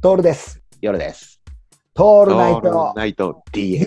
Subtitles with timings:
[0.00, 0.62] トールです。
[0.80, 1.40] 夜です。
[1.96, 3.84] オトールナイトナイト DX。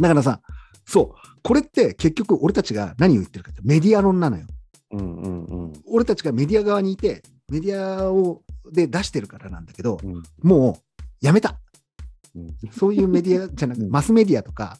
[0.00, 0.40] だからさ、
[0.84, 4.46] そう、これって結局俺たちが何を言ってるかってメディア論なのよ。
[4.90, 8.42] うんうんうん俺たちがメディア側にいて、メディアを
[8.72, 11.60] で出してるからなんだけど、うんもうやめた。
[12.34, 12.48] うん。
[12.72, 14.78] そういうメディアじゃなくて、うんマスメディアとか、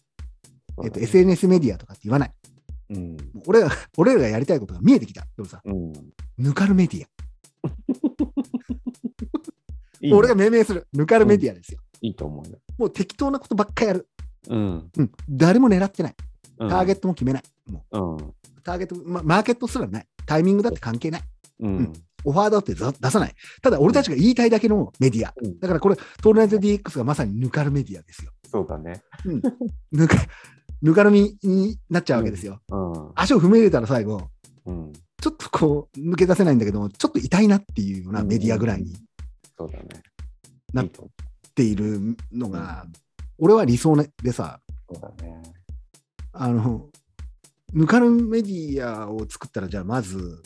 [0.82, 2.32] えっと、SNS メディアとかって言わない。
[2.90, 3.16] うん
[3.46, 5.20] 俺ら俺らがやりたいことが見えてきた。
[5.36, 5.92] でもさ、うん。
[6.38, 7.06] ぬかるメディア。
[10.00, 10.86] いいね俺が命名する。
[10.92, 11.80] ぬかるメディアですよ。
[12.00, 12.58] いいと思うよ。
[12.78, 14.08] もう適当なことばっかやる。
[14.48, 14.90] うん。
[14.96, 15.12] うん。
[15.28, 16.14] 誰も狙ってない。
[16.58, 17.42] タターゲットも決めない。
[17.70, 18.16] もト。
[18.16, 20.06] う、ターゲット、ま、マーケットすらない。
[20.26, 21.22] タイミングだって関係ない。
[21.60, 21.76] うん。
[21.76, 21.92] うん。
[22.24, 23.34] オファーだってざ出さない。
[23.62, 25.32] ただ、俺たちが言いたいだけのメディア。
[25.42, 28.32] うんだからこれ、トールナイト DX がまさにぬかるメディアですよ。
[28.50, 29.02] そうだね。
[29.92, 30.16] ぬか、
[30.82, 32.60] ぬかるみになっちゃうわけですよ。
[32.68, 33.12] うん。
[33.14, 34.28] 足を踏み入れたら最後、
[34.66, 34.92] うん。
[35.20, 38.94] ちょっとこう、抜け出せないんだけども、ちょっと痛いなっていうようなメディアぐらいに。
[40.72, 40.90] ないっ
[41.54, 42.86] ているのうが、
[43.38, 44.94] 俺は理想ねでさ、う。
[44.94, 45.42] そうだね。
[46.32, 46.88] あの、
[47.72, 50.42] ぬかるメディアを作ったら、じゃあまず、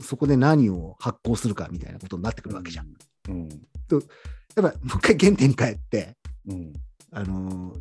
[0.00, 2.94] そこで何を発行するかみたいなことになってくるわけじゃん。
[3.28, 3.48] うん。
[3.48, 3.50] やっ
[4.56, 6.16] ぱ、もう一回原点に帰って、
[6.46, 6.72] うん。
[7.12, 7.80] あのー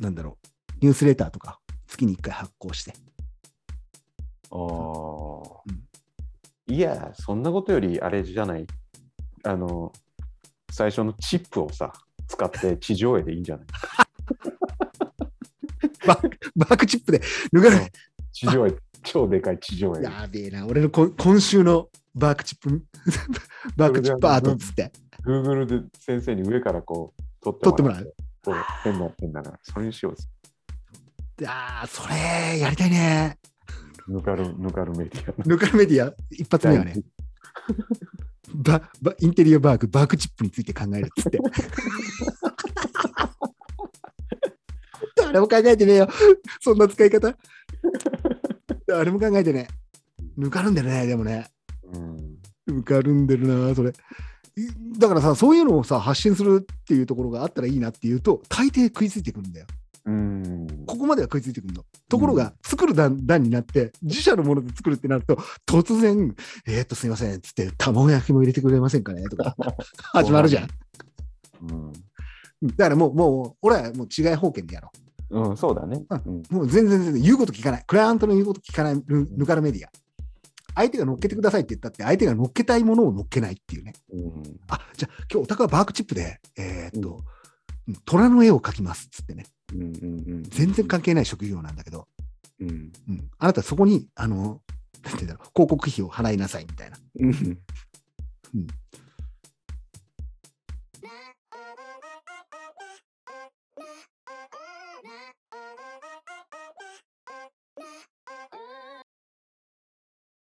[0.00, 0.46] なんだろう、
[0.80, 2.92] ニュースレターとか、月に1回発行して。
[4.50, 6.72] ああ。
[6.72, 8.66] いや、そんなことよりあれじゃない？
[9.44, 9.92] あの、
[10.70, 11.92] 最初のチップをさ、
[12.28, 13.66] 使って地上絵でいいんじゃない？
[16.06, 17.20] バックバックチップで、
[17.52, 17.76] ぬかる、
[18.32, 20.02] 地上絵、超でかい地上絵。
[20.02, 22.82] やべえな、俺のこ今週のバークチップ、
[23.76, 24.92] バークチップアートっつって、
[25.24, 28.14] Google で先生に上からこう撮って撮ってもらう？
[28.84, 29.58] 変な、変なな。
[29.62, 30.14] それにしよう。
[31.46, 33.38] ああ、それ、やりたいね。
[34.08, 35.44] ぬかる、ぬかるメディアの。
[35.46, 36.94] ぬかるメディア、一発目はね、
[38.54, 41.38] ババインテリアバーク、バークチップについて考えるっつって。
[45.16, 46.08] 誰も考えてねえよ。
[46.60, 47.36] そんな使い方。
[48.86, 49.74] 誰も考えてねえ。
[50.36, 51.50] ぬかるんでるね、でもね。
[51.92, 52.38] うん。
[52.66, 53.90] ぬかるんでるな、それ。
[53.90, 53.94] い
[54.98, 59.66] だからさ、そういうのをさ、発信するっていうところがあったらいいなっていうと、大抵食いついてくるんだよ。
[60.06, 60.79] うん。
[61.00, 61.82] ここまでは食いついてくるの。
[62.10, 69.22] ところが、作る段段になって、自社のもので作るってなると、突然、えーっと、すいません、つって、卵焼きも入れてくれませんかね？
[69.30, 69.56] とか、
[70.12, 70.68] 始まるじゃん。
[71.70, 71.92] うん。
[72.76, 74.90] だからもう、もう、俺はもう違い方権でやろ
[75.30, 76.04] うん、そうだね。
[76.10, 76.42] うん。
[76.50, 76.54] う。
[76.54, 77.84] もう全然全然言うこと聞かない。
[77.86, 79.90] クライアントの言うこと聞かないぬぬかるメディア。
[80.74, 83.94] 相手が乗っけてくださいって言ったって、相手が乗っけたいものを乗っけないっていうね。
[84.12, 84.42] うん。
[84.68, 87.39] あ、じゃあ今日お宅はバークチップで、えーっと、うん
[88.04, 89.46] 虎の絵を描きますっつってね。
[89.72, 89.82] うん。
[89.82, 89.86] う
[90.38, 90.42] ん。
[90.44, 92.08] 全然関係ない職業なんだけど、
[92.60, 92.68] うん。
[93.08, 94.60] うん、あなたそこに、あの、なんて
[95.02, 96.98] 言うんだろう、広告費を払いなさいみたいな。
[97.20, 97.58] うん。